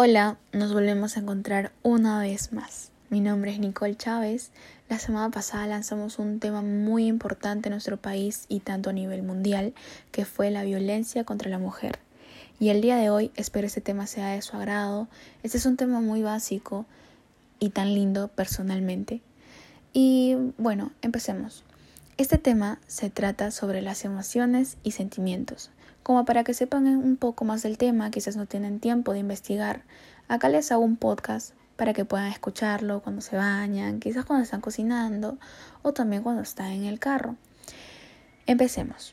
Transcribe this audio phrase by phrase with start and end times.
[0.00, 2.92] Hola, nos volvemos a encontrar una vez más.
[3.10, 4.52] Mi nombre es Nicole Chávez.
[4.88, 9.24] La semana pasada lanzamos un tema muy importante en nuestro país y tanto a nivel
[9.24, 9.74] mundial,
[10.12, 11.98] que fue la violencia contra la mujer.
[12.60, 15.08] Y el día de hoy espero este tema sea de su agrado.
[15.42, 16.86] Este es un tema muy básico
[17.58, 19.20] y tan lindo personalmente.
[19.92, 21.64] Y bueno, empecemos.
[22.18, 25.72] Este tema se trata sobre las emociones y sentimientos.
[26.08, 29.82] Como para que sepan un poco más del tema, quizás no tienen tiempo de investigar,
[30.26, 34.62] acá les hago un podcast para que puedan escucharlo cuando se bañan, quizás cuando están
[34.62, 35.36] cocinando
[35.82, 37.36] o también cuando están en el carro.
[38.46, 39.12] Empecemos.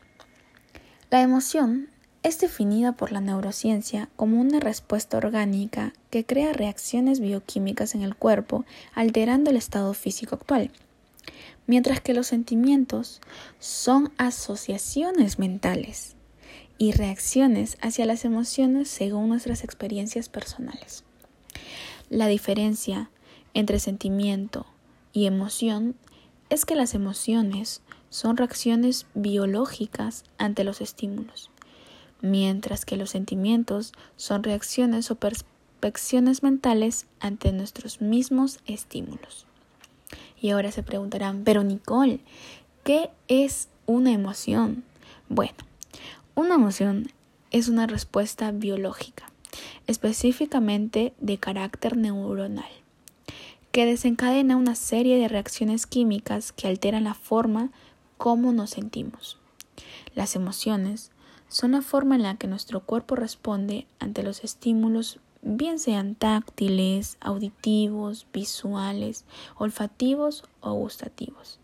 [1.11, 1.89] La emoción
[2.23, 8.15] es definida por la neurociencia como una respuesta orgánica que crea reacciones bioquímicas en el
[8.15, 10.71] cuerpo alterando el estado físico actual
[11.67, 13.19] mientras que los sentimientos
[13.59, 16.14] son asociaciones mentales
[16.77, 21.03] y reacciones hacia las emociones según nuestras experiencias personales.
[22.09, 23.09] La diferencia
[23.53, 24.65] entre sentimiento
[25.13, 25.95] y emoción
[26.49, 31.49] es que las emociones son reacciones biológicas ante los estímulos,
[32.21, 35.55] mientras que los sentimientos son reacciones o perspectivas
[36.43, 39.45] mentales ante nuestros mismos estímulos.
[40.41, 42.21] Y ahora se preguntarán, pero Nicole,
[42.83, 44.83] ¿qué es una emoción?
[45.29, 45.55] Bueno,
[46.35, 47.07] una emoción
[47.51, 49.31] es una respuesta biológica,
[49.87, 52.69] específicamente de carácter neuronal,
[53.71, 57.71] que desencadena una serie de reacciones químicas que alteran la forma
[58.17, 59.37] como nos sentimos.
[60.13, 61.11] Las emociones
[61.47, 67.17] son la forma en la que nuestro cuerpo responde ante los estímulos bien sean táctiles,
[67.21, 69.23] auditivos, visuales,
[69.55, 71.59] olfativos o gustativos.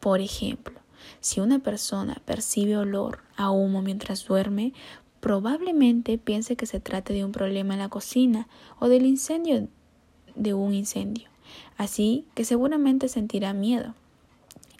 [0.00, 0.79] Por ejemplo,
[1.20, 4.72] si una persona percibe olor a humo mientras duerme,
[5.20, 8.48] probablemente piense que se trate de un problema en la cocina
[8.78, 9.68] o del incendio
[10.34, 11.28] de un incendio,
[11.76, 13.94] así que seguramente sentirá miedo.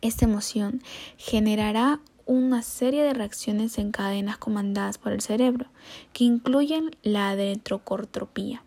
[0.00, 0.82] Esta emoción
[1.18, 5.66] generará una serie de reacciones en cadenas comandadas por el cerebro,
[6.12, 8.62] que incluyen la adenocortropía,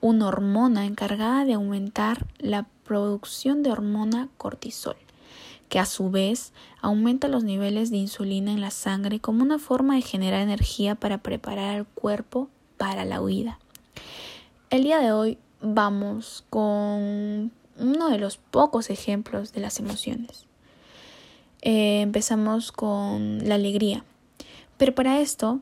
[0.00, 4.96] una hormona encargada de aumentar la producción de hormona cortisol,
[5.68, 9.94] que a su vez aumenta los niveles de insulina en la sangre como una forma
[9.96, 13.58] de generar energía para preparar al cuerpo para la huida.
[14.70, 20.46] El día de hoy vamos con uno de los pocos ejemplos de las emociones.
[21.62, 24.04] Eh, empezamos con la alegría.
[24.76, 25.60] Pero para esto,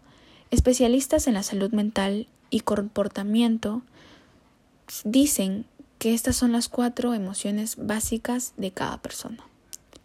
[0.51, 3.83] especialistas en la salud mental y comportamiento
[5.05, 5.67] dicen
[5.99, 9.45] que estas son las cuatro emociones básicas de cada persona.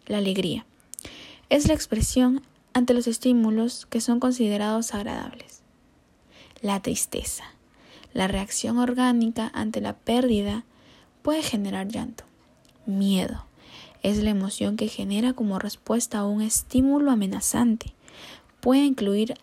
[0.06, 0.66] La alegría
[1.48, 5.62] es la expresión ante los estímulos que son considerados agradables.
[6.62, 7.44] La tristeza,
[8.12, 10.64] la reacción orgánica ante la pérdida
[11.22, 12.24] puede generar llanto,
[12.86, 13.44] miedo,
[14.02, 17.92] es la emoción que genera como respuesta a un estímulo amenazante.
[18.60, 19.34] Puede incluir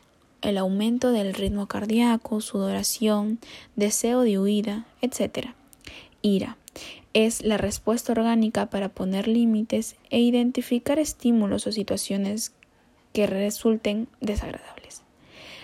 [0.41, 3.39] el aumento del ritmo cardíaco, sudoración,
[3.75, 5.49] deseo de huida, etc.
[6.21, 6.57] Ira
[7.13, 12.53] es la respuesta orgánica para poner límites e identificar estímulos o situaciones
[13.13, 15.03] que resulten desagradables.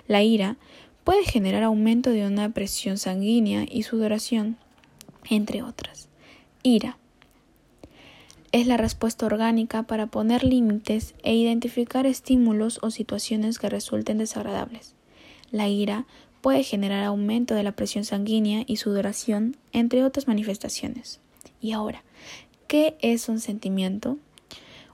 [0.07, 0.57] La ira
[1.03, 4.57] puede generar aumento de una presión sanguínea y sudoración,
[5.29, 6.09] entre otras.
[6.63, 6.97] Ira
[8.53, 14.93] es la respuesta orgánica para poner límites e identificar estímulos o situaciones que resulten desagradables.
[15.49, 16.05] La ira
[16.43, 21.21] puede generar aumento de la presión sanguínea y sudoración, entre otras manifestaciones.
[21.61, 22.03] Y ahora,
[22.67, 24.17] ¿qué es un sentimiento?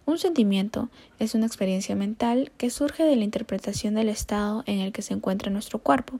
[0.06, 4.92] Un sentimiento es una experiencia mental que surge de la interpretación del estado en el
[4.92, 6.20] que se encuentra nuestro cuerpo.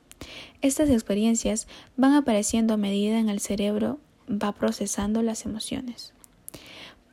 [0.63, 6.12] Estas experiencias van apareciendo a medida en el cerebro va procesando las emociones.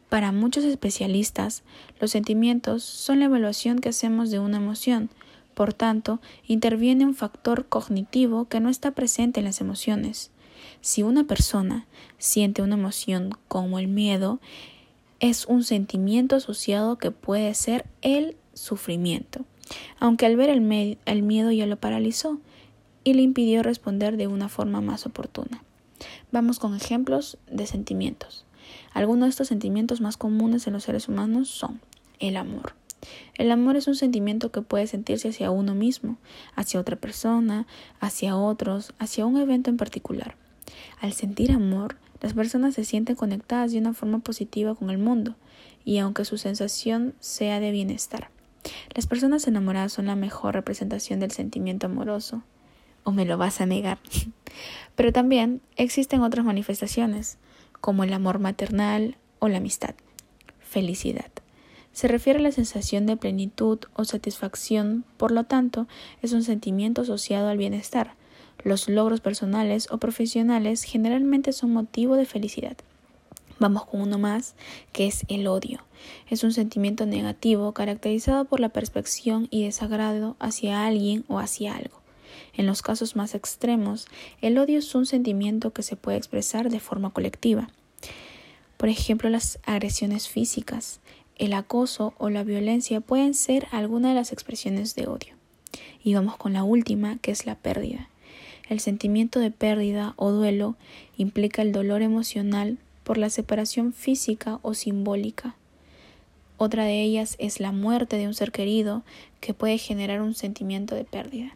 [0.09, 1.65] Para muchos especialistas,
[2.00, 5.10] los sentimientos son la evaluación que hacemos de una emoción.
[5.56, 10.31] Por tanto, interviene un factor cognitivo que no está presente en las emociones.
[10.82, 11.87] Si una persona
[12.19, 14.38] siente una emoción como el miedo,
[15.19, 19.47] es un sentimiento asociado que puede ser el sufrimiento,
[19.99, 20.61] aunque al ver el,
[21.23, 22.38] miedo ya lo paralizó
[23.02, 25.64] y le impidió responder de una forma más oportuna.
[26.32, 28.44] Vamos con ejemplos de sentimientos.
[28.93, 31.81] Algunos de estos sentimientos más comunes en los seres humanos son
[32.19, 32.75] el amor.
[33.35, 36.19] El amor es un sentimiento que puede sentirse hacia uno mismo,
[36.55, 37.67] hacia otra persona,
[38.00, 40.37] hacia otros, hacia un evento en particular.
[41.00, 45.37] Al sentir amor, las personas se sienten conectadas de una forma positiva con el mundo,
[45.85, 48.31] y aunque su sensación sea de bienestar.
[48.94, 52.43] Las personas enamoradas son la mejor representación del sentimiento amoroso.
[53.05, 53.99] ¿O me lo vas a negar?
[54.97, 57.38] Pero también existen otras manifestaciones,
[57.81, 59.94] como el amor maternal o la amistad.
[60.59, 61.31] Felicidad.
[61.96, 65.88] Se refiere a la sensación de plenitud o satisfacción, por lo tanto,
[66.20, 68.16] es un sentimiento asociado al bienestar.
[68.62, 72.76] Los logros personales o profesionales generalmente son motivo de felicidad.
[73.58, 74.56] Vamos con uno más,
[74.93, 75.87] que es el odio.
[76.28, 82.02] Es un sentimiento negativo caracterizado por la perspección y desagrado hacia alguien o hacia algo.
[82.52, 84.06] En los casos más extremos,
[84.42, 87.70] el odio es un sentimiento que se puede expresar de forma colectiva.
[88.76, 91.00] Por ejemplo, las agresiones físicas,
[91.38, 95.35] el acoso o la violencia pueden ser algunas de las expresiones de odio.
[96.03, 98.09] Y vamos con la última, que es la pérdida.
[98.69, 100.77] El sentimiento de pérdida o duelo
[101.17, 105.55] implica el dolor emocional por la separación física o simbólica.
[106.59, 109.03] Otra de ellas es la muerte de un ser querido
[109.41, 111.55] que puede generar un sentimiento de pérdida.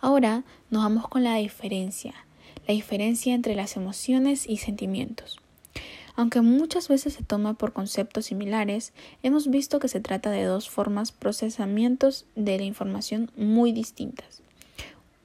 [0.00, 2.14] Ahora nos vamos con la diferencia,
[2.66, 5.38] la diferencia entre las emociones y sentimientos.
[6.16, 10.70] Aunque muchas veces se toma por conceptos similares, hemos visto que se trata de dos
[10.70, 14.42] formas procesamientos de la información muy distintas.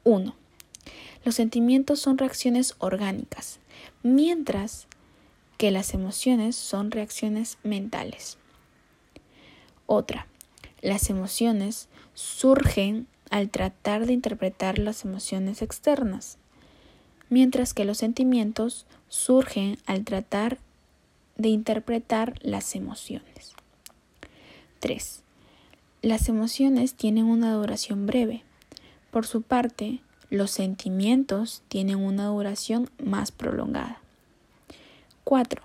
[0.03, 0.35] 1.
[1.23, 3.59] Los sentimientos son reacciones orgánicas,
[4.03, 4.87] mientras
[5.57, 8.37] que las emociones son reacciones mentales.
[9.85, 10.27] Otra,
[10.81, 16.37] las emociones surgen al tratar de interpretar las emociones externas,
[17.29, 20.57] mientras que los sentimientos surgen al tratar
[21.41, 23.53] de interpretar las emociones.
[24.79, 25.23] 3.
[26.01, 28.43] Las emociones tienen una duración breve.
[29.11, 33.99] Por su parte, los sentimientos tienen una duración más prolongada.
[35.23, 35.61] 4.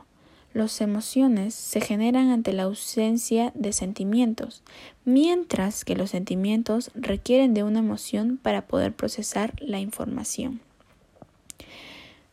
[0.53, 4.63] Las emociones se generan ante la ausencia de sentimientos,
[5.05, 10.61] mientras que los sentimientos requieren de una emoción para poder procesar la información.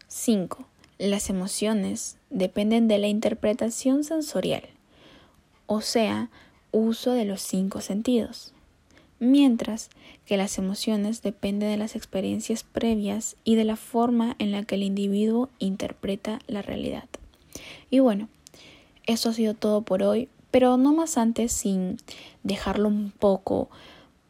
[0.07, 0.65] 5.
[0.99, 4.63] Las emociones dependen de la interpretación sensorial,
[5.65, 6.29] o sea,
[6.71, 8.53] uso de los cinco sentidos,
[9.19, 9.89] mientras
[10.25, 14.75] que las emociones dependen de las experiencias previas y de la forma en la que
[14.75, 17.05] el individuo interpreta la realidad.
[17.89, 18.29] Y bueno,
[19.05, 21.97] eso ha sido todo por hoy, pero no más antes sin
[22.43, 23.69] dejarlo un poco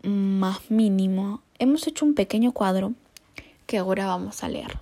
[0.04, 2.94] más mínimo, hemos hecho un pequeño cuadro
[3.68, 4.80] que ahora vamos a leer.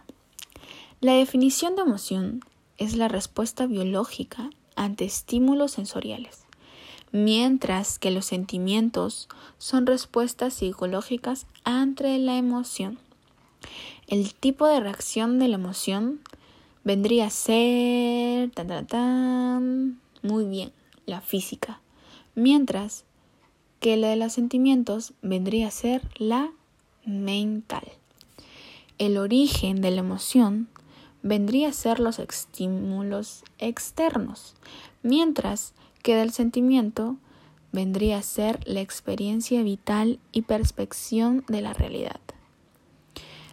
[1.01, 2.41] La definición de emoción
[2.77, 6.45] es la respuesta biológica ante estímulos sensoriales,
[7.11, 9.27] mientras que los sentimientos
[9.57, 12.99] son respuestas psicológicas ante la emoción.
[14.05, 16.19] El tipo de reacción de la emoción
[16.83, 20.71] vendría a ser tan, muy bien
[21.07, 21.81] la física,
[22.35, 23.05] mientras
[23.79, 26.51] que la de los sentimientos vendría a ser la
[27.05, 27.91] mental.
[28.99, 30.67] El origen de la emoción
[31.23, 34.55] vendría a ser los estímulos externos,
[35.03, 35.73] mientras
[36.03, 37.17] que del sentimiento
[37.71, 42.19] vendría a ser la experiencia vital y perspección de la realidad.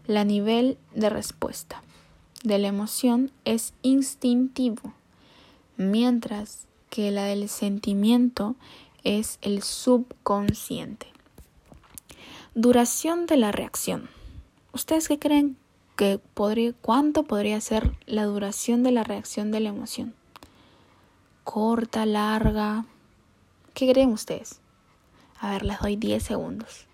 [0.06, 1.82] La nivel de respuesta
[2.42, 4.94] de la emoción es instintivo,
[5.76, 8.56] mientras que la del sentimiento
[9.04, 11.06] es el subconsciente.
[12.54, 14.08] Duración de la reacción.
[14.72, 15.56] ¿Ustedes qué creen
[15.98, 20.14] que podría, cuánto podría ser la duración de la reacción de la emoción?
[21.42, 22.86] ¿Corta, larga?
[23.74, 24.60] ¿Qué creen ustedes?
[25.40, 26.86] A ver, les doy 10 segundos.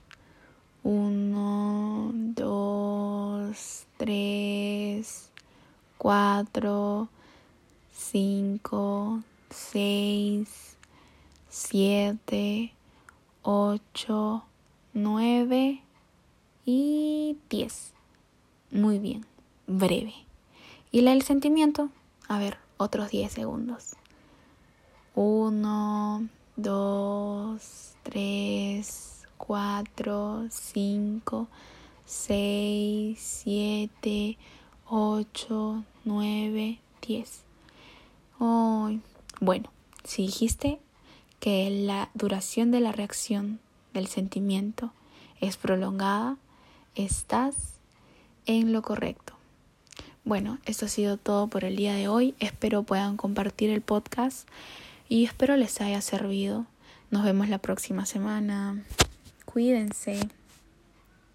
[0.85, 5.31] 1, 2, 3,
[5.99, 7.09] 4,
[7.93, 10.77] 5, 6,
[11.51, 12.73] 7,
[13.43, 14.45] 8,
[14.95, 15.83] 9
[16.65, 17.94] y 10.
[18.75, 19.25] Muy bien,
[19.69, 20.15] breve.
[20.91, 21.91] ¿Y la del sentimiento?
[22.27, 23.95] A ver, otros 10 segundos.
[25.15, 31.49] 1, 2, 3, 4, 5,
[32.05, 34.39] 6, 7,
[34.87, 37.45] 8, 9, 10.
[39.41, 39.71] bueno,
[40.03, 40.81] si dijiste
[41.39, 43.61] que la duración de la reacción
[43.93, 44.91] del sentimiento
[45.41, 46.39] es prolongada,
[46.97, 47.74] estás
[48.47, 49.35] en lo correcto.
[50.25, 52.35] Bueno, esto ha sido todo por el día de hoy.
[52.41, 54.49] Espero puedan compartir el podcast
[55.09, 56.67] y espero les haya servido.
[57.11, 58.83] Nos vemos la próxima semana.
[59.45, 60.29] Cuídense.